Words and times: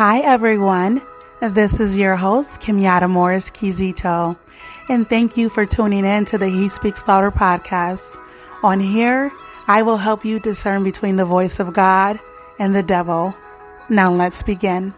Hi, 0.00 0.20
everyone. 0.20 1.02
This 1.42 1.78
is 1.78 1.94
your 1.94 2.16
host, 2.16 2.62
Kimyata 2.62 3.06
Morris 3.06 3.50
Kizito, 3.50 4.38
and 4.88 5.06
thank 5.06 5.36
you 5.36 5.50
for 5.50 5.66
tuning 5.66 6.06
in 6.06 6.24
to 6.24 6.38
the 6.38 6.48
He 6.48 6.70
Speaks 6.70 7.06
Louder 7.06 7.30
podcast. 7.30 8.16
On 8.62 8.80
here, 8.80 9.30
I 9.66 9.82
will 9.82 9.98
help 9.98 10.24
you 10.24 10.40
discern 10.40 10.84
between 10.84 11.16
the 11.16 11.26
voice 11.26 11.60
of 11.60 11.74
God 11.74 12.18
and 12.58 12.74
the 12.74 12.82
devil. 12.82 13.36
Now 13.90 14.10
let's 14.10 14.42
begin. 14.42 14.94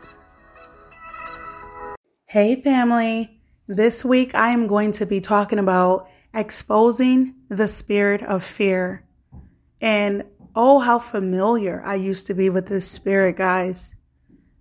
Hey, 2.27 2.63
family. 2.63 3.41
This 3.67 4.05
week 4.05 4.37
I 4.37 4.51
am 4.51 4.69
going 4.69 4.93
to 4.93 5.05
be 5.05 5.21
talking 5.21 5.59
about 5.59 6.09
exposing 6.33 7.35
the 7.49 7.67
spirit 7.67 8.23
of 8.23 8.45
fear. 8.45 9.05
And 9.81 10.27
oh, 10.55 10.79
how 10.79 11.01
familiar 11.01 11.83
I 11.85 11.97
used 11.97 12.29
to 12.29 12.35
be 12.35 12.51
with 12.51 12.69
this 12.69 12.89
spirit, 12.89 13.35
guys. 13.35 13.97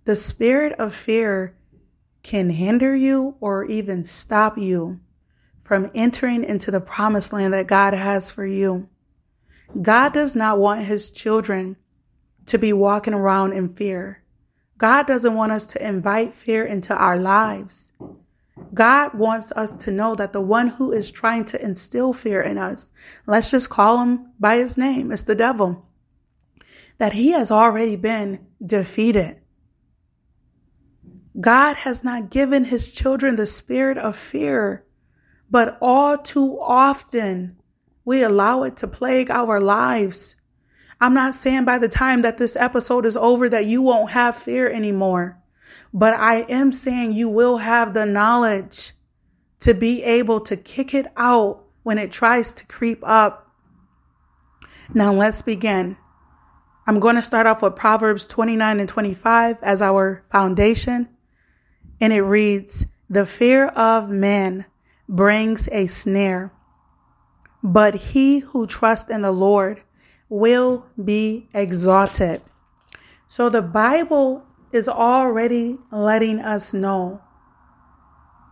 The 0.04 0.16
spirit 0.16 0.72
of 0.78 0.94
fear 0.94 1.56
can 2.22 2.50
hinder 2.50 2.94
you 2.94 3.36
or 3.40 3.64
even 3.64 4.04
stop 4.04 4.58
you 4.58 5.00
from 5.62 5.90
entering 5.94 6.44
into 6.44 6.70
the 6.70 6.80
promised 6.80 7.32
land 7.32 7.54
that 7.54 7.66
God 7.66 7.94
has 7.94 8.30
for 8.30 8.44
you. 8.44 8.88
God 9.80 10.12
does 10.12 10.34
not 10.34 10.58
want 10.58 10.84
his 10.84 11.10
children 11.10 11.76
to 12.46 12.58
be 12.58 12.72
walking 12.72 13.14
around 13.14 13.52
in 13.52 13.68
fear. 13.68 14.22
God 14.76 15.06
doesn't 15.06 15.34
want 15.34 15.52
us 15.52 15.66
to 15.66 15.86
invite 15.86 16.34
fear 16.34 16.64
into 16.64 16.94
our 16.94 17.16
lives. 17.16 17.92
God 18.74 19.14
wants 19.14 19.52
us 19.52 19.72
to 19.84 19.92
know 19.92 20.14
that 20.16 20.32
the 20.32 20.40
one 20.40 20.68
who 20.68 20.92
is 20.92 21.10
trying 21.10 21.44
to 21.46 21.64
instill 21.64 22.12
fear 22.12 22.40
in 22.40 22.58
us, 22.58 22.92
let's 23.26 23.50
just 23.50 23.70
call 23.70 24.02
him 24.02 24.32
by 24.40 24.56
his 24.56 24.76
name, 24.76 25.12
it's 25.12 25.22
the 25.22 25.34
devil, 25.34 25.86
that 26.98 27.12
he 27.12 27.30
has 27.30 27.50
already 27.50 27.96
been 27.96 28.46
defeated. 28.64 29.41
God 31.40 31.76
has 31.76 32.04
not 32.04 32.30
given 32.30 32.66
his 32.66 32.90
children 32.90 33.36
the 33.36 33.46
spirit 33.46 33.96
of 33.96 34.16
fear, 34.16 34.84
but 35.50 35.78
all 35.80 36.18
too 36.18 36.58
often 36.60 37.56
we 38.04 38.22
allow 38.22 38.64
it 38.64 38.76
to 38.78 38.88
plague 38.88 39.30
our 39.30 39.60
lives. 39.60 40.36
I'm 41.00 41.14
not 41.14 41.34
saying 41.34 41.64
by 41.64 41.78
the 41.78 41.88
time 41.88 42.22
that 42.22 42.38
this 42.38 42.54
episode 42.54 43.06
is 43.06 43.16
over 43.16 43.48
that 43.48 43.64
you 43.64 43.80
won't 43.80 44.10
have 44.10 44.36
fear 44.36 44.68
anymore, 44.68 45.38
but 45.92 46.14
I 46.14 46.42
am 46.42 46.70
saying 46.70 47.12
you 47.12 47.28
will 47.28 47.58
have 47.58 47.94
the 47.94 48.06
knowledge 48.06 48.92
to 49.60 49.72
be 49.72 50.02
able 50.02 50.40
to 50.40 50.56
kick 50.56 50.92
it 50.92 51.06
out 51.16 51.64
when 51.82 51.96
it 51.96 52.12
tries 52.12 52.52
to 52.54 52.66
creep 52.66 53.00
up. 53.02 53.50
Now 54.92 55.12
let's 55.14 55.40
begin. 55.40 55.96
I'm 56.86 57.00
going 57.00 57.16
to 57.16 57.22
start 57.22 57.46
off 57.46 57.62
with 57.62 57.76
Proverbs 57.76 58.26
29 58.26 58.80
and 58.80 58.88
25 58.88 59.56
as 59.62 59.80
our 59.80 60.24
foundation 60.30 61.08
and 62.02 62.12
it 62.12 62.22
reads, 62.22 62.84
The 63.08 63.24
fear 63.24 63.68
of 63.68 64.10
men 64.10 64.66
brings 65.08 65.68
a 65.70 65.86
snare, 65.86 66.52
but 67.62 67.94
he 67.94 68.40
who 68.40 68.66
trusts 68.66 69.08
in 69.08 69.22
the 69.22 69.30
Lord 69.30 69.82
will 70.28 70.84
be 71.02 71.48
exalted. 71.54 72.42
So 73.28 73.48
the 73.48 73.62
Bible 73.62 74.42
is 74.72 74.88
already 74.88 75.78
letting 75.92 76.40
us 76.40 76.74
know 76.74 77.22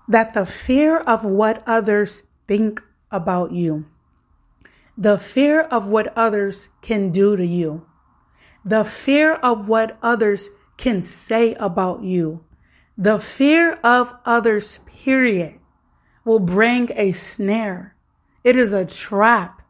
that 0.06 0.32
the 0.32 0.46
fear 0.46 0.98
of 0.98 1.24
what 1.24 1.64
others 1.66 2.22
think 2.46 2.80
about 3.10 3.50
you, 3.50 3.84
the 4.96 5.18
fear 5.18 5.62
of 5.62 5.88
what 5.88 6.16
others 6.16 6.68
can 6.82 7.10
do 7.10 7.36
to 7.36 7.44
you, 7.44 7.84
the 8.64 8.84
fear 8.84 9.34
of 9.34 9.68
what 9.68 9.98
others 10.02 10.50
can 10.76 11.02
say 11.02 11.54
about 11.54 12.04
you, 12.04 12.44
the 13.00 13.18
fear 13.18 13.72
of 13.82 14.14
others, 14.26 14.78
period, 14.84 15.58
will 16.22 16.38
bring 16.38 16.90
a 16.96 17.12
snare. 17.12 17.96
It 18.44 18.56
is 18.56 18.74
a 18.74 18.84
trap. 18.84 19.62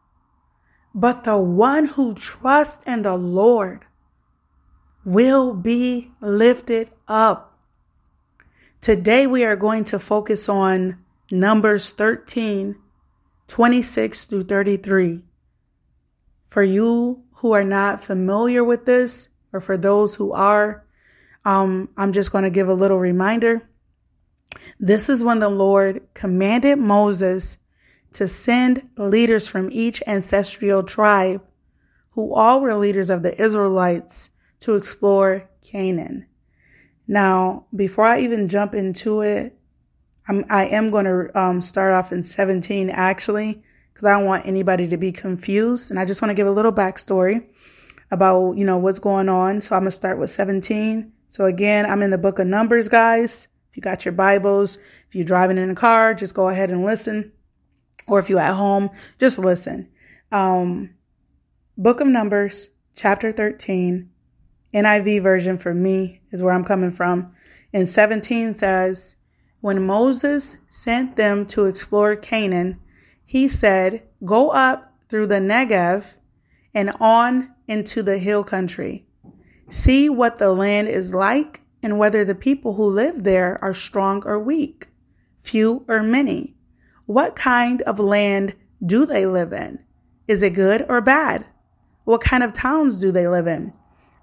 But 0.92 1.22
the 1.22 1.38
one 1.38 1.86
who 1.86 2.16
trusts 2.16 2.82
in 2.82 3.02
the 3.02 3.16
Lord 3.16 3.86
will 5.04 5.54
be 5.54 6.10
lifted 6.20 6.91
up. 7.06 7.56
Today 8.80 9.28
we 9.28 9.44
are 9.44 9.54
going 9.54 9.84
to 9.84 10.00
focus 10.00 10.48
on 10.48 10.98
Numbers 11.30 11.91
13, 11.91 12.74
26 13.47 14.24
through 14.24 14.42
33. 14.42 15.22
For 16.48 16.64
you 16.64 17.22
who 17.34 17.52
are 17.52 17.62
not 17.62 18.02
familiar 18.02 18.64
with 18.64 18.86
this, 18.86 19.28
or 19.52 19.60
for 19.60 19.76
those 19.76 20.16
who 20.16 20.32
are, 20.32 20.84
um, 21.45 21.89
I'm 21.97 22.12
just 22.12 22.33
going 22.33 22.45
to 22.45 22.51
give 22.51 22.69
a 22.69 22.75
little 22.75 22.99
reminder. 22.99 23.62
This 24.78 25.09
is 25.09 25.25
when 25.25 25.39
the 25.39 25.49
Lord 25.49 26.03
commanded 26.15 26.78
Moses 26.78 27.56
to 28.15 28.27
send 28.27 28.89
leaders 28.97 29.47
from 29.47 29.69
each 29.71 30.03
ancestral 30.06 30.83
tribe, 30.83 31.43
who 32.12 32.34
all 32.34 32.61
were 32.61 32.75
leaders 32.75 33.11
of 33.11 33.23
the 33.23 33.41
Israelites, 33.41 34.31
to 34.61 34.75
explore 34.75 35.49
Canaan. 35.62 36.27
Now, 37.06 37.67
before 37.75 38.07
I 38.07 38.21
even 38.21 38.49
jump 38.49 38.75
into 38.75 39.22
it, 39.22 39.57
I'm, 40.28 40.45
I 40.51 40.67
am 40.67 40.91
going 40.91 41.07
to 41.07 41.39
um, 41.39 41.62
start 41.62 41.95
off 41.95 42.12
in 42.12 42.22
17 42.22 42.91
actually, 42.91 43.62
because 43.93 44.07
I 44.07 44.12
don't 44.19 44.27
want 44.27 44.47
anybody 44.47 44.89
to 44.89 44.97
be 44.97 45.12
confused. 45.12 45.91
And 45.91 45.99
I 45.99 46.05
just 46.05 46.21
want 46.21 46.31
to 46.31 46.34
give 46.34 46.47
a 46.47 46.53
little 46.53 46.72
backstory 46.72 47.49
about, 48.11 48.53
you 48.57 48.65
know, 48.65 48.78
what's 48.78 48.99
going 48.99 49.28
on. 49.28 49.61
So 49.61 49.75
I'm 49.75 49.83
going 49.83 49.91
to 49.91 49.97
start 49.97 50.19
with 50.19 50.31
17. 50.31 51.12
So 51.30 51.44
again, 51.44 51.86
I'm 51.86 52.02
in 52.02 52.10
the 52.10 52.18
book 52.18 52.41
of 52.41 52.48
Numbers, 52.48 52.88
guys. 52.88 53.46
If 53.70 53.76
you 53.76 53.82
got 53.82 54.04
your 54.04 54.10
Bibles, 54.10 54.78
if 55.06 55.14
you're 55.14 55.24
driving 55.24 55.58
in 55.58 55.70
a 55.70 55.76
car, 55.76 56.12
just 56.12 56.34
go 56.34 56.48
ahead 56.48 56.70
and 56.70 56.84
listen. 56.84 57.30
Or 58.08 58.18
if 58.18 58.28
you're 58.28 58.41
at 58.41 58.56
home, 58.56 58.91
just 59.20 59.38
listen. 59.38 59.88
Um, 60.32 60.91
book 61.78 62.00
of 62.00 62.08
Numbers, 62.08 62.70
chapter 62.96 63.30
13, 63.30 64.10
NIV 64.74 65.22
version 65.22 65.56
for 65.56 65.72
me 65.72 66.20
is 66.32 66.42
where 66.42 66.52
I'm 66.52 66.64
coming 66.64 66.91
from. 66.91 67.32
And 67.72 67.88
17 67.88 68.54
says, 68.54 69.14
When 69.60 69.86
Moses 69.86 70.56
sent 70.68 71.14
them 71.14 71.47
to 71.47 71.66
explore 71.66 72.16
Canaan, 72.16 72.80
he 73.24 73.48
said, 73.48 74.02
Go 74.24 74.50
up 74.50 74.92
through 75.08 75.28
the 75.28 75.36
Negev 75.36 76.14
and 76.74 76.91
on 76.98 77.54
into 77.68 78.02
the 78.02 78.18
hill 78.18 78.42
country. 78.42 79.06
See 79.70 80.08
what 80.08 80.38
the 80.38 80.53
land 80.53 80.88
is 80.88 81.14
like 81.14 81.60
and 81.82 81.98
whether 81.98 82.25
the 82.25 82.34
people 82.34 82.75
who 82.75 82.84
live 82.84 83.22
there 83.22 83.58
are 83.62 83.72
strong 83.72 84.22
or 84.26 84.38
weak, 84.38 84.88
few 85.38 85.84
or 85.88 86.03
many. 86.03 86.56
What 87.06 87.36
kind 87.36 87.80
of 87.82 87.98
land 87.98 88.54
do 88.84 89.06
they 89.06 89.26
live 89.26 89.53
in? 89.53 89.78
Is 90.26 90.42
it 90.42 90.54
good 90.54 90.84
or 90.88 91.00
bad? 91.00 91.47
What 92.04 92.20
kind 92.20 92.42
of 92.42 92.53
towns 92.53 92.98
do 92.98 93.12
they 93.12 93.28
live 93.28 93.47
in? 93.47 93.72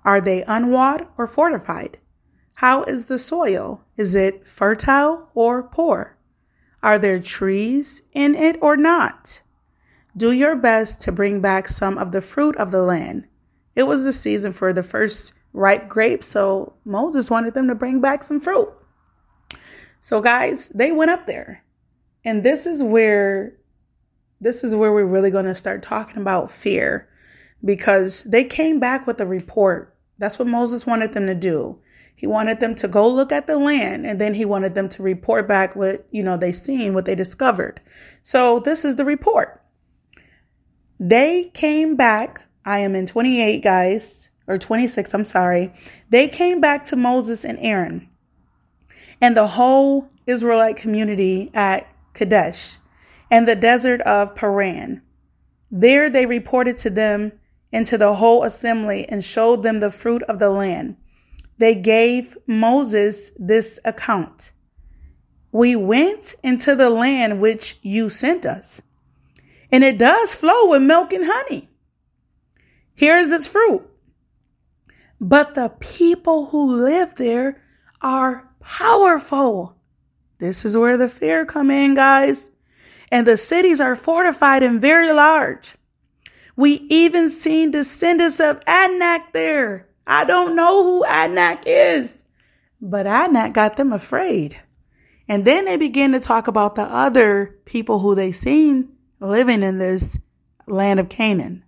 Are 0.04 0.22
they 0.22 0.44
unwalled 0.44 1.02
or 1.18 1.28
fortified? 1.28 1.98
How 2.56 2.84
is 2.84 3.06
the 3.06 3.20
soil? 3.20 3.86
Is 3.96 4.16
it 4.16 4.48
fertile 4.48 5.30
or 5.34 5.64
poor? 5.64 6.18
Are 6.84 7.00
there 7.00 7.20
trees 7.20 8.02
in 8.14 8.36
it 8.36 8.58
or 8.62 8.76
not? 8.76 9.42
Do 10.16 10.32
your 10.32 10.56
best 10.56 11.02
to 11.02 11.12
bring 11.12 11.42
back 11.42 11.68
some 11.68 11.98
of 11.98 12.12
the 12.12 12.22
fruit 12.22 12.56
of 12.58 12.72
the 12.72 12.82
land. 12.82 13.28
It 13.76 13.84
was 13.84 14.04
the 14.04 14.14
season 14.14 14.54
for 14.54 14.74
the 14.74 14.82
first 14.82 15.34
ripe 15.58 15.90
grapes. 15.90 16.28
So 16.28 16.74
Moses 16.86 17.30
wanted 17.30 17.54
them 17.54 17.68
to 17.68 17.76
bring 17.76 18.00
back 18.00 18.24
some 18.24 18.40
fruit. 18.40 18.72
So 20.00 20.22
guys, 20.22 20.70
they 20.70 20.92
went 20.92 21.12
up 21.12 21.26
there. 21.26 21.64
And 22.24 22.44
this 22.44 22.66
is 22.66 22.84
where 22.84 23.58
this 24.40 24.64
is 24.64 24.76
where 24.76 24.94
we're 24.94 25.06
really 25.06 25.32
going 25.32 25.46
to 25.46 25.56
start 25.56 25.82
talking 25.82 26.18
about 26.18 26.52
fear 26.52 27.10
because 27.66 28.22
they 28.24 28.44
came 28.44 28.80
back 28.80 29.08
with 29.08 29.20
a 29.20 29.26
report. 29.26 29.96
That's 30.20 30.38
what 30.38 30.48
Moses 30.48 30.86
wanted 30.86 31.14
them 31.14 31.26
to 31.26 31.34
do. 31.34 31.80
He 32.16 32.28
wanted 32.28 32.60
them 32.60 32.76
to 32.76 32.88
go 32.88 33.08
look 33.08 33.32
at 33.32 33.48
the 33.48 33.58
land 33.58 34.06
and 34.06 34.22
then 34.22 34.36
he 34.36 34.46
wanted 34.46 34.76
them 34.76 34.90
to 34.90 35.04
report 35.04 35.48
back 35.48 35.76
what, 35.76 36.06
you 36.12 36.22
know, 36.22 36.38
they 36.38 36.52
seen, 36.52 36.94
what 36.94 37.06
they 37.06 37.16
discovered. 37.16 37.82
So 38.22 38.60
this 38.60 38.86
is 38.86 38.96
the 38.96 39.06
report. 39.06 39.64
They 41.00 41.52
came 41.56 41.96
back. 41.96 42.44
I 42.64 42.80
am 42.80 42.96
in 42.96 43.08
28, 43.08 43.64
guys 43.64 44.27
or 44.48 44.58
26, 44.58 45.14
I'm 45.14 45.26
sorry, 45.26 45.74
they 46.10 46.28
came 46.28 46.62
back 46.62 46.86
to 46.86 46.96
Moses 46.96 47.44
and 47.44 47.60
Aaron 47.60 48.10
and 49.22 49.36
the 49.36 49.48
whole 49.48 50.10
Israelite 50.26 50.78
community 50.78 51.52
at 51.54 51.88
Kadesh 52.14 52.78
and 53.30 53.48
the 53.48 53.56
desert 53.56 54.02
of 54.02 54.36
Paran. 54.36 55.02
There 55.70 56.10
they 56.10 56.26
reported 56.26 56.78
to 56.80 56.90
them 56.90 57.34
and 57.72 57.86
to 57.88 57.98
the 57.98 58.16
whole 58.16 58.44
assembly 58.44 59.06
and 59.08 59.24
showed 59.24 59.64
them 59.64 59.80
the 59.80 59.92
fruit 59.92 60.24
of 60.24 60.40
the 60.40 60.50
land. 60.50 60.98
They 61.58 61.76
gave 61.76 62.38
Moses 62.46 63.32
this 63.38 63.80
account. 63.84 64.52
We 65.52 65.76
went 65.76 66.36
into 66.44 66.76
the 66.76 66.90
land 66.90 67.42
which 67.42 67.80
you 67.82 68.10
sent 68.10 68.46
us, 68.46 68.82
and 69.72 69.84
it 69.84 69.98
does 69.98 70.36
flow 70.36 70.70
with 70.70 70.84
milk 70.84 71.12
and 71.14 71.26
honey. 71.26 71.70
Here 72.94 73.18
is 73.18 73.32
its 73.32 73.48
fruit. 73.48 73.90
But 75.20 75.56
the 75.56 75.70
people 75.80 76.48
who 76.48 76.82
live 76.84 77.16
there 77.16 77.62
are 78.02 78.50
powerful. 78.60 79.76
This 80.40 80.66
is 80.66 80.78
where 80.78 80.98
the 80.98 81.10
fear 81.10 81.46
come 81.46 81.72
in, 81.72 81.96
guys. 81.96 82.52
And 83.12 83.26
the 83.26 83.38
cities 83.38 83.80
are 83.80 83.96
fortified 83.96 84.64
and 84.64 84.82
very 84.82 85.12
large. 85.12 85.76
We 86.56 86.72
even 86.90 87.30
seen 87.30 87.72
descendants 87.72 88.40
of 88.40 88.62
Anak 88.68 89.32
there. 89.32 89.88
I 90.06 90.24
don't 90.26 90.56
know 90.56 90.84
who 90.84 91.04
Anak 91.06 91.64
is, 91.66 92.24
but 92.82 93.08
Anak 93.08 93.54
got 93.54 93.78
them 93.78 93.94
afraid. 93.94 94.60
And 95.28 95.46
then 95.46 95.66
they 95.66 95.78
begin 95.78 96.14
to 96.14 96.20
talk 96.20 96.48
about 96.48 96.76
the 96.76 96.84
other 96.84 97.60
people 97.66 98.00
who 98.00 98.16
they 98.16 98.32
seen 98.32 98.90
living 99.20 99.64
in 99.64 99.78
this 99.78 100.18
land 100.68 101.00
of 101.00 101.10
Canaan. 101.10 101.64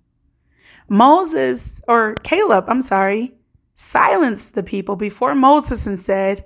Moses, 0.88 1.81
or 1.88 2.16
Caleb, 2.24 2.66
I'm 2.68 2.81
sorry, 2.81 3.36
silenced 3.80 4.56
the 4.56 4.62
people 4.62 4.98
before 4.98 5.34
Moses 5.34 5.88
and 5.88 5.98
said, 5.98 6.44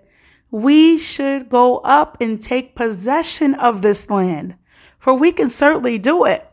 we 0.52 1.00
should 1.00 1.50
go 1.50 1.80
up 1.80 2.16
and 2.22 2.40
take 2.40 2.76
possession 2.76 3.56
of 3.56 3.82
this 3.82 4.08
land, 4.08 4.54
for 5.00 5.16
we 5.16 5.32
can 5.32 5.50
certainly 5.50 5.98
do 5.98 6.26
it. 6.26 6.48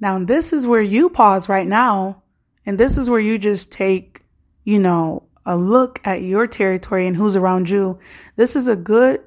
Now, 0.00 0.18
this 0.18 0.52
is 0.52 0.66
where 0.66 0.80
you 0.80 1.08
pause 1.08 1.48
right 1.48 1.68
now, 1.68 2.24
and 2.66 2.78
this 2.78 2.98
is 2.98 3.08
where 3.08 3.20
you 3.20 3.38
just 3.38 3.70
take, 3.70 4.24
you 4.64 4.80
know, 4.80 5.22
a 5.46 5.56
look 5.56 6.00
at 6.04 6.22
your 6.22 6.48
territory 6.48 7.06
and 7.06 7.16
who's 7.16 7.36
around 7.36 7.70
you. 7.70 8.00
This 8.34 8.56
is 8.56 8.66
a 8.66 8.74
good 8.74 9.22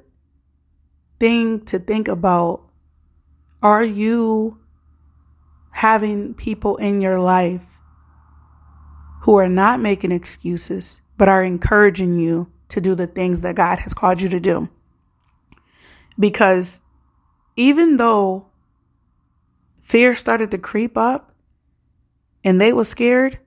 thing 1.22 1.64
to 1.68 1.80
think 1.80 2.10
about. 2.10 2.64
Are 3.64 3.84
you 3.84 4.60
having 5.72 6.34
people 6.34 6.76
in 6.76 7.00
your 7.00 7.20
life 7.20 7.66
who 9.26 9.38
are 9.38 9.50
not 9.50 9.80
making 9.80 10.12
excuses, 10.12 11.02
but 11.18 11.28
are 11.28 11.44
encouraging 11.44 12.20
you 12.20 12.52
to 12.70 12.80
do 12.80 12.94
the 12.94 13.08
things 13.08 13.42
that 13.42 13.56
God 13.56 13.80
has 13.80 13.92
called 13.92 14.22
you 14.22 14.30
to 14.30 14.40
do? 14.40 14.70
Because 16.20 16.80
even 17.56 17.98
though 17.98 18.46
fear 19.82 20.14
started 20.14 20.52
to 20.52 20.60
creep 20.60 20.96
up 20.96 21.34
and 22.44 22.62
they 22.62 22.72
were 22.72 22.86
scared, 22.86 23.40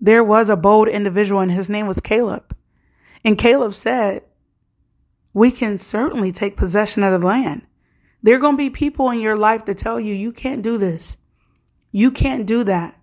there 0.00 0.24
was 0.24 0.48
a 0.48 0.56
bold 0.56 0.88
individual 0.88 1.42
and 1.42 1.52
his 1.52 1.68
name 1.68 1.86
was 1.86 2.00
Caleb. 2.00 2.56
And 3.22 3.36
Caleb 3.36 3.74
said, 3.74 4.22
we 5.34 5.50
can 5.50 5.76
certainly 5.76 6.32
take 6.32 6.56
possession 6.56 7.02
of 7.02 7.20
the 7.20 7.26
land. 7.26 7.66
There 8.22 8.36
are 8.36 8.40
going 8.40 8.54
to 8.54 8.56
be 8.56 8.70
people 8.70 9.10
in 9.10 9.20
your 9.20 9.36
life 9.36 9.66
that 9.66 9.76
tell 9.76 10.00
you, 10.00 10.14
you 10.14 10.32
can't 10.32 10.62
do 10.62 10.78
this. 10.78 11.18
You 11.92 12.10
can't 12.10 12.46
do 12.46 12.64
that. 12.64 12.97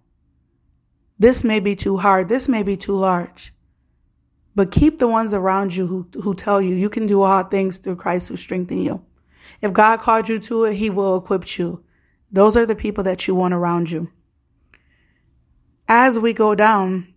This 1.17 1.44
may 1.44 1.59
be 1.59 1.75
too 1.75 1.97
hard. 1.97 2.29
This 2.29 2.50
may 2.50 2.63
be 2.63 2.75
too 2.77 2.95
large. 2.95 3.53
But 4.53 4.71
keep 4.71 5.00
the 5.00 5.07
ones 5.07 5.33
around 5.33 5.75
you 5.75 5.88
who, 5.88 6.07
who 6.21 6.33
tell 6.33 6.62
you 6.62 6.75
you 6.75 6.89
can 6.89 7.06
do 7.06 7.21
all 7.21 7.44
things 7.44 7.77
through 7.77 7.97
Christ 7.97 8.29
who 8.29 8.38
strengthen 8.38 8.81
you. 8.81 9.06
If 9.62 9.73
God 9.73 10.00
called 10.00 10.29
you 10.29 10.39
to 10.39 10.65
it, 10.65 10.75
he 10.75 10.89
will 10.89 11.17
equip 11.17 11.57
you. 11.57 11.83
Those 12.31 12.57
are 12.57 12.65
the 12.65 12.75
people 12.75 13.03
that 13.03 13.27
you 13.27 13.35
want 13.35 13.53
around 13.53 13.91
you. 13.91 14.12
As 15.88 16.17
we 16.17 16.33
go 16.33 16.56
down, 16.56 17.13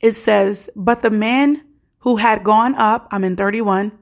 it 0.00 0.14
says, 0.14 0.68
but 0.74 1.02
the 1.02 1.10
man 1.10 1.64
who 1.98 2.16
had 2.16 2.44
gone 2.44 2.74
up, 2.74 3.08
I'm 3.10 3.24
in 3.24 3.36
31, 3.36 3.92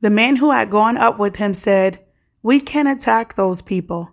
the 0.00 0.10
man 0.10 0.36
who 0.36 0.50
had 0.50 0.70
gone 0.70 0.96
up 0.96 1.18
with 1.18 1.36
him 1.36 1.54
said, 1.54 2.00
we 2.42 2.60
can 2.60 2.86
attack 2.86 3.34
those 3.34 3.62
people. 3.62 4.10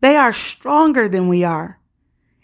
They 0.00 0.16
are 0.16 0.32
stronger 0.32 1.08
than 1.08 1.28
we 1.28 1.44
are. 1.44 1.78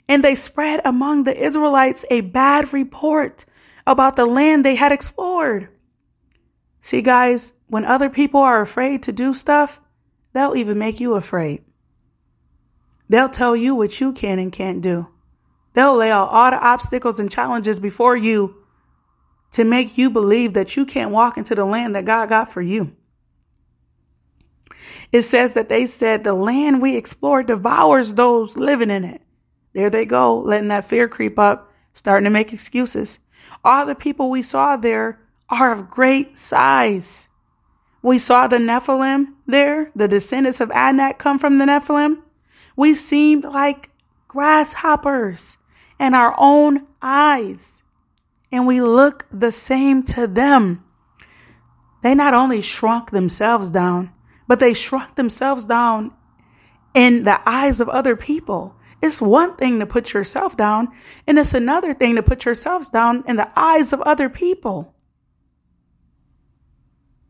And 0.09 0.25
they 0.25 0.35
spread 0.35 0.81
among 0.85 1.25
the 1.25 1.37
Israelites 1.37 2.05
a 2.11 2.23
bad 2.23 2.73
report 2.73 3.45
about 3.87 4.17
the 4.17 4.27
land 4.27 4.65
they 4.65 4.75
had 4.75 4.93
explored. 4.93 5.69
See, 6.81 7.03
guys, 7.03 7.53
when 7.67 7.85
other 7.85 8.09
people 8.09 8.41
are 8.41 8.63
afraid 8.63 9.03
to 9.05 9.13
do 9.13 9.35
stuff, 9.35 9.81
they'll 10.33 10.57
even 10.57 10.79
make 10.79 11.01
you 11.01 11.15
afraid. 11.15 11.65
They'll 13.09 13.29
tell 13.29 13.57
you 13.57 13.75
what 13.75 14.01
you 14.01 14.13
can 14.13 14.39
and 14.39 14.53
can't 14.53 14.83
do. 14.83 15.09
They'll 15.75 15.97
lay 15.97 16.11
out 16.11 16.31
all 16.31 16.51
the 16.51 16.59
obstacles 16.59 17.19
and 17.19 17.31
challenges 17.31 17.79
before 17.79 18.17
you 18.17 18.57
to 19.53 19.65
make 19.65 19.97
you 19.97 20.11
believe 20.11 20.55
that 20.55 20.77
you 20.77 20.85
can't 20.85 21.11
walk 21.11 21.39
into 21.39 21.55
the 21.55 21.65
land 21.65 21.95
that 21.95 22.05
God 22.05 22.29
got 22.29 22.53
for 22.53 22.61
you. 22.61 22.95
It 25.11 25.23
says 25.23 25.55
that 25.55 25.69
they 25.69 25.87
said 25.87 26.23
the 26.23 26.35
land 26.35 26.83
we 26.83 26.97
explored 26.97 27.47
devours 27.47 28.15
those 28.15 28.57
living 28.57 28.91
in 28.91 29.05
it. 29.05 29.23
There 29.73 29.91
they 29.91 30.05
go, 30.05 30.39
letting 30.39 30.69
that 30.69 30.87
fear 30.87 31.09
creep 31.09 31.39
up, 31.39 31.73
starting 31.93 32.25
to 32.25 32.31
make 32.31 32.53
excuses. 32.53 33.19
All 33.65 33.87
the 33.87 33.95
people 33.95 34.31
we 34.31 34.43
saw 34.43 34.77
there 34.77 35.21
are 35.49 35.73
of 35.73 35.91
great 35.91 36.37
size. 36.37 37.29
We 38.03 38.19
saw 38.19 38.47
the 38.47 38.59
Nephilim 38.59 39.35
there, 39.47 39.91
the 39.95 40.09
descendants 40.09 40.61
of 40.61 40.71
Anak 40.71 41.19
come 41.19 41.39
from 41.39 41.59
the 41.59 41.65
Nephilim. 41.65 42.23
We 42.77 42.95
seemed 42.95 43.45
like 43.45 43.91
grasshoppers 44.29 45.57
in 45.99 46.15
our 46.15 46.35
own 46.39 46.87
eyes, 47.03 47.83
and 48.53 48.67
we 48.67 48.81
look 48.81 49.27
the 49.33 49.53
same 49.53 50.03
to 50.05 50.27
them. 50.27 50.85
They 52.03 52.15
not 52.15 52.35
only 52.35 52.63
shrunk 52.63 53.11
themselves 53.11 53.71
down, 53.71 54.13
but 54.47 54.61
they 54.61 54.75
shrunk 54.75 55.17
themselves 55.17 55.65
down 55.65 56.13
in 56.95 57.25
the 57.25 57.41
eyes 57.49 57.81
of 57.81 57.89
other 57.89 58.17
people. 58.17 58.77
It's 59.01 59.21
one 59.21 59.57
thing 59.57 59.79
to 59.79 59.87
put 59.87 60.13
yourself 60.13 60.57
down, 60.57 60.89
and 61.27 61.39
it's 61.39 61.55
another 61.55 61.95
thing 61.95 62.17
to 62.17 62.23
put 62.23 62.45
yourselves 62.45 62.89
down 62.89 63.25
in 63.29 63.37
the 63.37 63.51
eyes 63.55 63.93
of 63.93 64.01
other 64.03 64.29
people. 64.29 64.95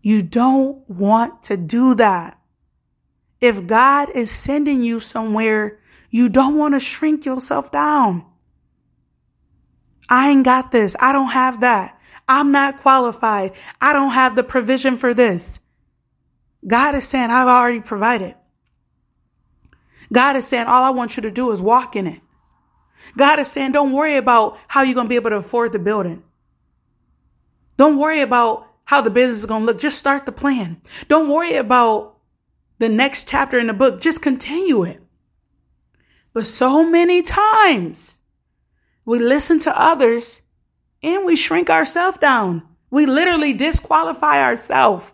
You 0.00 0.22
don't 0.22 0.88
want 0.88 1.42
to 1.44 1.56
do 1.56 1.94
that. 1.96 2.38
If 3.40 3.66
God 3.66 4.10
is 4.14 4.30
sending 4.30 4.82
you 4.82 5.00
somewhere, 5.00 5.78
you 6.10 6.28
don't 6.28 6.56
want 6.56 6.74
to 6.74 6.80
shrink 6.80 7.24
yourself 7.26 7.70
down. 7.70 8.24
I 10.08 10.30
ain't 10.30 10.44
got 10.44 10.72
this. 10.72 10.96
I 10.98 11.12
don't 11.12 11.30
have 11.30 11.60
that. 11.60 12.00
I'm 12.26 12.50
not 12.50 12.80
qualified. 12.80 13.52
I 13.80 13.92
don't 13.92 14.12
have 14.12 14.36
the 14.36 14.42
provision 14.42 14.96
for 14.96 15.12
this. 15.12 15.60
God 16.66 16.94
is 16.94 17.06
saying, 17.06 17.30
I've 17.30 17.48
already 17.48 17.80
provided. 17.80 18.34
God 20.12 20.36
is 20.36 20.46
saying, 20.46 20.66
all 20.66 20.84
I 20.84 20.90
want 20.90 21.16
you 21.16 21.22
to 21.22 21.30
do 21.30 21.50
is 21.50 21.60
walk 21.60 21.96
in 21.96 22.06
it. 22.06 22.20
God 23.16 23.38
is 23.38 23.48
saying, 23.48 23.72
don't 23.72 23.92
worry 23.92 24.16
about 24.16 24.58
how 24.68 24.82
you're 24.82 24.94
going 24.94 25.06
to 25.06 25.10
be 25.10 25.16
able 25.16 25.30
to 25.30 25.36
afford 25.36 25.72
the 25.72 25.78
building. 25.78 26.22
Don't 27.76 27.98
worry 27.98 28.20
about 28.20 28.66
how 28.84 29.00
the 29.00 29.10
business 29.10 29.38
is 29.38 29.46
going 29.46 29.62
to 29.62 29.66
look. 29.66 29.78
Just 29.78 29.98
start 29.98 30.26
the 30.26 30.32
plan. 30.32 30.80
Don't 31.08 31.28
worry 31.28 31.54
about 31.54 32.16
the 32.78 32.88
next 32.88 33.28
chapter 33.28 33.58
in 33.58 33.66
the 33.66 33.74
book. 33.74 34.00
Just 34.00 34.22
continue 34.22 34.82
it. 34.82 35.02
But 36.32 36.46
so 36.46 36.88
many 36.88 37.22
times 37.22 38.20
we 39.04 39.18
listen 39.18 39.58
to 39.60 39.80
others 39.80 40.40
and 41.02 41.24
we 41.24 41.36
shrink 41.36 41.70
ourselves 41.70 42.18
down. 42.18 42.62
We 42.90 43.06
literally 43.06 43.52
disqualify 43.52 44.42
ourselves. 44.42 45.12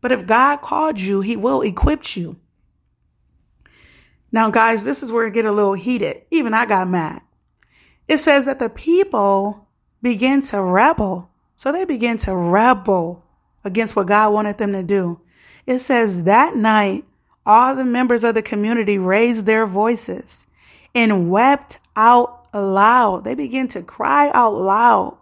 But 0.00 0.12
if 0.12 0.26
God 0.26 0.58
called 0.58 1.00
you, 1.00 1.20
he 1.20 1.36
will 1.36 1.62
equip 1.62 2.16
you. 2.16 2.36
Now, 4.32 4.50
guys, 4.50 4.82
this 4.82 5.02
is 5.02 5.12
where 5.12 5.26
it 5.26 5.34
get 5.34 5.44
a 5.44 5.52
little 5.52 5.74
heated. 5.74 6.22
Even 6.30 6.54
I 6.54 6.64
got 6.64 6.88
mad. 6.88 7.20
It 8.08 8.18
says 8.18 8.46
that 8.46 8.58
the 8.58 8.70
people 8.70 9.68
begin 10.00 10.40
to 10.42 10.62
rebel. 10.62 11.30
So 11.54 11.70
they 11.70 11.84
begin 11.84 12.16
to 12.18 12.34
rebel 12.34 13.24
against 13.62 13.94
what 13.94 14.08
God 14.08 14.32
wanted 14.32 14.58
them 14.58 14.72
to 14.72 14.82
do. 14.82 15.20
It 15.66 15.78
says 15.78 16.24
that 16.24 16.56
night, 16.56 17.04
all 17.44 17.74
the 17.74 17.84
members 17.84 18.24
of 18.24 18.34
the 18.34 18.42
community 18.42 18.98
raised 18.98 19.46
their 19.46 19.66
voices 19.66 20.46
and 20.94 21.30
wept 21.30 21.78
out 21.94 22.46
loud. 22.54 23.24
They 23.24 23.34
began 23.34 23.68
to 23.68 23.82
cry 23.82 24.30
out 24.32 24.54
loud. 24.54 25.18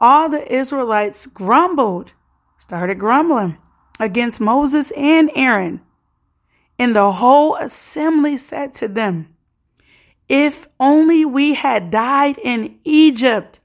All 0.00 0.28
the 0.28 0.52
Israelites 0.52 1.26
grumbled, 1.26 2.12
started 2.58 2.98
grumbling 2.98 3.58
against 3.98 4.40
Moses 4.40 4.90
and 4.92 5.30
Aaron. 5.34 5.80
And 6.78 6.94
the 6.94 7.12
whole 7.12 7.56
assembly 7.56 8.36
said 8.36 8.74
to 8.74 8.88
them, 8.88 9.34
If 10.28 10.68
only 10.80 11.24
we 11.24 11.54
had 11.54 11.90
died 11.90 12.38
in 12.38 12.78
Egypt. 12.84 13.60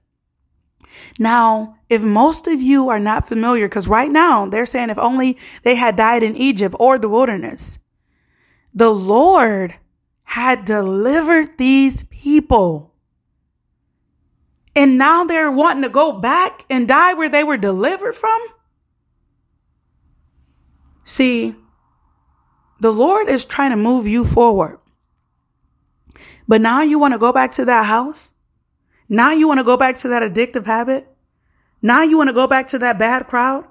Now, 1.18 1.78
if 1.90 2.02
most 2.02 2.48
of 2.48 2.62
you 2.62 2.90
are 2.90 3.00
not 3.00 3.28
familiar, 3.28 3.68
because 3.68 3.88
right 3.88 4.12
now 4.12 4.48
they're 4.48 4.66
saying 4.66 4.90
if 4.90 4.98
only 4.98 5.38
they 5.64 5.76
had 5.76 5.96
died 5.96 6.24
in 6.24 6.36
Egypt 6.36 6.76
or 6.80 7.00
the 7.00 7.10
wilderness, 7.10 7.80
the 8.74 8.92
Lord 8.92 9.76
had 10.24 10.66
delivered 10.66 11.58
these 11.58 12.04
people. 12.04 12.94
And 14.76 14.98
now 14.98 15.24
they're 15.24 15.52
wanting 15.52 15.84
to 15.84 15.90
go 15.90 16.12
back 16.12 16.66
and 16.70 16.88
die 16.88 17.16
where 17.16 17.30
they 17.30 17.44
were 17.44 17.58
delivered 17.58 18.16
from. 18.16 18.40
See, 21.04 21.56
the 22.80 22.92
Lord 22.92 23.30
is 23.30 23.46
trying 23.46 23.72
to 23.72 23.76
move 23.76 24.08
you 24.08 24.26
forward. 24.26 24.80
But 26.48 26.62
now 26.62 26.82
you 26.82 26.98
want 26.98 27.14
to 27.14 27.20
go 27.20 27.32
back 27.32 27.52
to 27.54 27.66
that 27.66 27.86
house? 27.86 28.32
Now 29.08 29.32
you 29.32 29.48
want 29.48 29.60
to 29.60 29.64
go 29.64 29.78
back 29.78 29.98
to 30.00 30.10
that 30.10 30.24
addictive 30.24 30.66
habit? 30.66 31.08
Now 31.82 32.04
you 32.04 32.18
want 32.18 32.30
to 32.30 32.34
go 32.34 32.48
back 32.48 32.70
to 32.70 32.80
that 32.80 33.00
bad 33.00 33.28
crowd? 33.28 33.66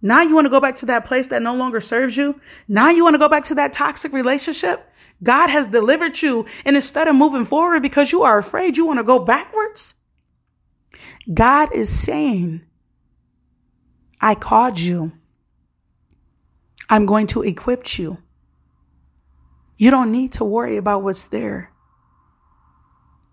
Now 0.00 0.22
you 0.22 0.34
want 0.34 0.44
to 0.44 0.50
go 0.50 0.60
back 0.60 0.76
to 0.76 0.86
that 0.86 1.06
place 1.06 1.28
that 1.28 1.42
no 1.42 1.54
longer 1.54 1.80
serves 1.80 2.16
you? 2.16 2.40
Now 2.68 2.90
you 2.90 3.02
want 3.02 3.14
to 3.14 3.18
go 3.18 3.28
back 3.28 3.44
to 3.44 3.56
that 3.56 3.72
toxic 3.72 4.12
relationship? 4.12 4.88
God 5.22 5.50
has 5.50 5.66
delivered 5.66 6.20
you. 6.22 6.46
And 6.64 6.76
instead 6.76 7.08
of 7.08 7.16
moving 7.16 7.44
forward 7.44 7.82
because 7.82 8.12
you 8.12 8.22
are 8.22 8.38
afraid, 8.38 8.76
you 8.76 8.86
want 8.86 8.98
to 8.98 9.04
go 9.04 9.18
backwards? 9.18 9.94
God 11.32 11.74
is 11.74 11.90
saying, 11.90 12.62
I 14.20 14.34
called 14.34 14.78
you. 14.78 15.12
I'm 16.88 17.06
going 17.06 17.26
to 17.28 17.42
equip 17.42 17.98
you. 17.98 18.18
You 19.78 19.92
don't 19.92 20.10
need 20.10 20.32
to 20.32 20.44
worry 20.44 20.76
about 20.76 21.04
what's 21.04 21.28
there. 21.28 21.72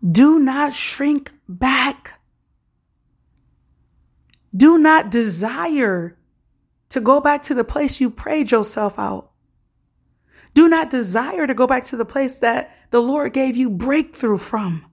Do 0.10 0.38
not 0.38 0.76
shrink 0.76 1.34
back. 1.50 2.22
Do 4.56 4.78
not 4.78 5.10
desire 5.10 6.18
to 6.90 7.02
go 7.02 7.20
back 7.20 7.44
to 7.44 7.56
the 7.56 7.64
place 7.64 8.00
you 8.00 8.12
prayed 8.12 8.52
yourself 8.52 9.00
out. 9.00 9.32
Do 10.54 10.70
not 10.70 10.92
desire 10.92 11.48
to 11.48 11.54
go 11.54 11.66
back 11.68 11.86
to 11.86 11.98
the 11.98 12.06
place 12.06 12.40
that 12.40 12.74
the 12.92 13.02
Lord 13.02 13.34
gave 13.34 13.58
you 13.58 13.70
breakthrough 13.70 14.38
from. 14.38 14.86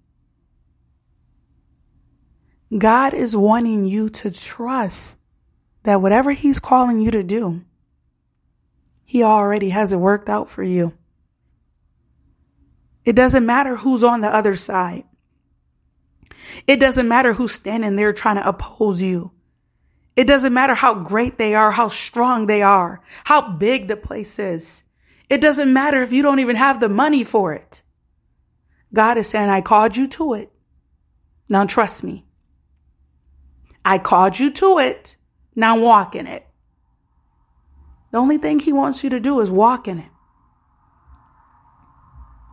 God 2.76 3.12
is 3.12 3.36
wanting 3.36 3.84
you 3.84 4.08
to 4.08 4.30
trust 4.30 5.16
that 5.82 6.00
whatever 6.00 6.32
He's 6.32 6.58
calling 6.58 7.00
you 7.00 7.10
to 7.10 7.22
do, 7.22 7.62
He 9.04 9.22
already 9.22 9.68
has 9.68 9.92
it 9.92 9.98
worked 9.98 10.30
out 10.30 10.48
for 10.48 10.62
you. 10.62 10.94
It 13.04 13.14
doesn't 13.14 13.44
matter 13.46 13.76
who's 13.76 14.02
on 14.02 14.20
the 14.20 14.32
other 14.32 14.56
side. 14.56 15.04
It 16.66 16.78
doesn't 16.78 17.08
matter 17.08 17.32
who's 17.32 17.52
standing 17.52 17.96
there 17.96 18.12
trying 18.12 18.36
to 18.36 18.48
oppose 18.48 19.02
you. 19.02 19.32
It 20.14 20.26
doesn't 20.26 20.52
matter 20.52 20.74
how 20.74 20.94
great 20.94 21.38
they 21.38 21.54
are, 21.54 21.70
how 21.70 21.88
strong 21.88 22.46
they 22.46 22.62
are, 22.62 23.00
how 23.24 23.52
big 23.52 23.88
the 23.88 23.96
place 23.96 24.38
is. 24.38 24.84
It 25.30 25.40
doesn't 25.40 25.72
matter 25.72 26.02
if 26.02 26.12
you 26.12 26.22
don't 26.22 26.40
even 26.40 26.56
have 26.56 26.80
the 26.80 26.88
money 26.88 27.24
for 27.24 27.54
it. 27.54 27.82
God 28.92 29.16
is 29.16 29.28
saying, 29.28 29.48
I 29.48 29.62
called 29.62 29.96
you 29.96 30.06
to 30.08 30.34
it. 30.34 30.52
Now 31.48 31.64
trust 31.64 32.04
me. 32.04 32.26
I 33.84 33.98
called 33.98 34.38
you 34.38 34.50
to 34.50 34.78
it. 34.78 35.16
Now 35.56 35.78
walk 35.78 36.14
in 36.14 36.26
it. 36.26 36.46
The 38.10 38.18
only 38.18 38.36
thing 38.36 38.60
he 38.60 38.72
wants 38.72 39.02
you 39.02 39.10
to 39.10 39.20
do 39.20 39.40
is 39.40 39.50
walk 39.50 39.88
in 39.88 39.98
it. 39.98 40.11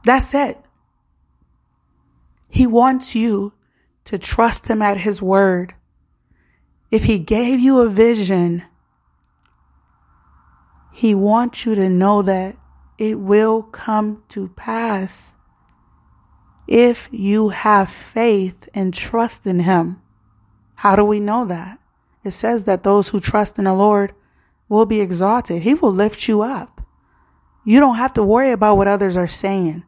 That's 0.10 0.34
it. 0.34 0.58
He 2.50 2.66
wants 2.66 3.14
you 3.14 3.54
to 4.06 4.18
trust 4.18 4.68
him 4.68 4.82
at 4.82 4.98
his 4.98 5.22
word. 5.22 5.76
If 6.90 7.04
he 7.04 7.20
gave 7.20 7.60
you 7.60 7.82
a 7.82 7.90
vision, 7.90 8.64
he 10.92 11.14
wants 11.14 11.64
you 11.64 11.76
to 11.76 11.90
know 11.92 12.24
that 12.24 12.58
it 12.98 13.20
will 13.20 13.62
come 13.62 14.24
to 14.30 14.48
pass 14.48 15.36
if 16.68 17.08
you 17.12 17.50
have 17.50 17.92
faith 17.92 18.68
and 18.74 18.92
trust 18.92 19.46
in 19.46 19.60
him. 19.60 20.02
How 20.80 20.96
do 20.96 21.06
we 21.06 21.20
know 21.20 21.46
that? 21.46 21.78
It 22.24 22.32
says 22.32 22.64
that 22.64 22.82
those 22.82 23.10
who 23.10 23.20
trust 23.20 23.60
in 23.60 23.66
the 23.66 23.76
Lord 23.76 24.16
will 24.70 24.88
be 24.88 25.02
exalted. 25.02 25.62
He 25.62 25.76
will 25.76 25.92
lift 25.92 26.28
you 26.28 26.42
up. 26.42 26.82
You 27.64 27.80
don't 27.80 27.98
have 27.98 28.16
to 28.16 28.24
worry 28.24 28.50
about 28.50 28.78
what 28.78 28.88
others 28.88 29.16
are 29.16 29.28
saying. 29.28 29.84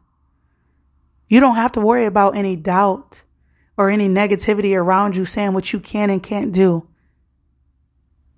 You 1.32 1.40
don't 1.40 1.56
have 1.56 1.72
to 1.72 1.80
worry 1.80 2.04
about 2.04 2.36
any 2.36 2.56
doubt 2.56 3.22
or 3.78 3.88
any 3.88 4.06
negativity 4.06 4.76
around 4.76 5.16
you 5.16 5.24
saying 5.24 5.54
what 5.54 5.72
you 5.72 5.80
can 5.80 6.10
and 6.10 6.22
can't 6.22 6.52
do. 6.52 6.86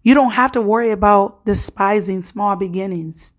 You 0.05 0.15
don't 0.15 0.31
have 0.31 0.53
to 0.53 0.63
worry 0.63 0.93
about 0.93 1.45
despising 1.45 2.23
small 2.23 2.55
beginnings. 2.55 3.33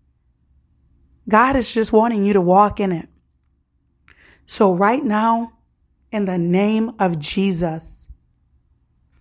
God 1.26 1.56
is 1.56 1.72
just 1.72 1.90
wanting 1.90 2.22
you 2.22 2.34
to 2.34 2.40
walk 2.42 2.80
in 2.80 2.92
it. 2.92 3.08
So 4.46 4.74
right 4.74 5.02
now, 5.02 5.54
in 6.12 6.26
the 6.26 6.36
name 6.36 6.90
of 6.98 7.18
Jesus, 7.18 8.08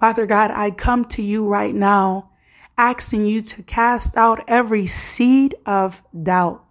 Father 0.01 0.25
God, 0.25 0.51
I 0.51 0.69
come 0.69 1.05
to 1.05 1.21
you 1.21 1.47
right 1.47 1.73
now, 1.73 2.31
asking 2.77 3.25
you 3.25 3.41
to 3.41 3.63
cast 3.63 4.17
out 4.17 4.43
every 4.49 4.85
seed 4.85 5.55
of 5.65 6.03
doubt, 6.23 6.61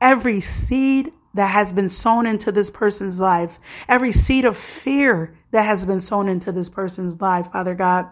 every 0.00 0.40
seed 0.40 1.12
that 1.34 1.48
has 1.48 1.72
been 1.72 1.88
sown 1.88 2.26
into 2.26 2.52
this 2.52 2.70
person's 2.70 3.20
life, 3.20 3.58
every 3.88 4.12
seed 4.12 4.44
of 4.44 4.56
fear 4.56 5.34
that 5.50 5.62
has 5.62 5.86
been 5.86 6.00
sown 6.00 6.28
into 6.28 6.52
this 6.52 6.68
person's 6.68 7.20
life, 7.20 7.52
Father 7.52 7.74
God. 7.74 8.08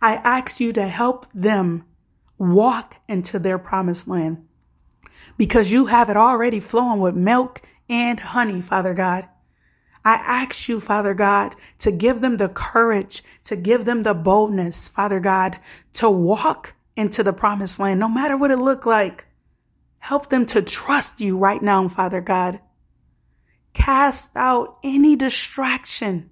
I 0.00 0.14
ask 0.16 0.60
you 0.60 0.72
to 0.72 0.86
help 0.86 1.26
them 1.32 1.84
walk 2.38 2.96
into 3.08 3.38
their 3.38 3.58
promised 3.58 4.08
land 4.08 4.46
because 5.36 5.70
you 5.70 5.86
have 5.86 6.10
it 6.10 6.16
already 6.16 6.60
flowing 6.60 7.00
with 7.00 7.14
milk 7.14 7.62
and 7.88 8.18
honey, 8.18 8.60
Father 8.60 8.94
God. 8.94 9.28
I 10.04 10.14
ask 10.14 10.68
you, 10.68 10.80
Father 10.80 11.14
God, 11.14 11.54
to 11.78 11.92
give 11.92 12.20
them 12.20 12.36
the 12.36 12.48
courage, 12.48 13.22
to 13.44 13.54
give 13.54 13.84
them 13.84 14.02
the 14.02 14.14
boldness, 14.14 14.88
Father 14.88 15.20
God, 15.20 15.58
to 15.94 16.10
walk 16.10 16.74
into 16.96 17.22
the 17.22 17.32
promised 17.32 17.78
land, 17.78 18.00
no 18.00 18.08
matter 18.08 18.36
what 18.36 18.50
it 18.50 18.58
looked 18.58 18.86
like. 18.86 19.26
Help 20.02 20.30
them 20.30 20.44
to 20.44 20.60
trust 20.60 21.20
you 21.20 21.38
right 21.38 21.62
now, 21.62 21.86
Father 21.86 22.20
God. 22.20 22.58
Cast 23.72 24.36
out 24.36 24.78
any 24.82 25.14
distraction 25.14 26.28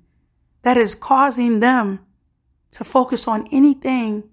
that 0.62 0.76
is 0.76 0.96
causing 0.96 1.60
them 1.60 2.00
to 2.72 2.82
focus 2.82 3.28
on 3.28 3.46
anything 3.52 4.28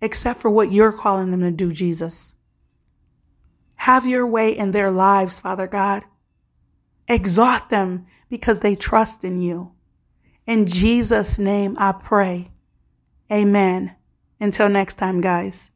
except 0.00 0.40
for 0.40 0.48
what 0.48 0.72
you're 0.72 0.94
calling 0.94 1.30
them 1.30 1.42
to 1.42 1.50
do, 1.50 1.70
Jesus. 1.70 2.34
Have 3.74 4.06
your 4.06 4.26
way 4.26 4.56
in 4.56 4.70
their 4.70 4.90
lives, 4.90 5.40
Father 5.40 5.66
God. 5.66 6.02
Exalt 7.06 7.68
them 7.68 8.06
because 8.30 8.60
they 8.60 8.76
trust 8.76 9.24
in 9.24 9.42
you. 9.42 9.72
In 10.46 10.64
Jesus' 10.64 11.38
name 11.38 11.76
I 11.78 11.92
pray. 11.92 12.50
Amen. 13.30 13.94
Until 14.40 14.70
next 14.70 14.94
time, 14.94 15.20
guys. 15.20 15.68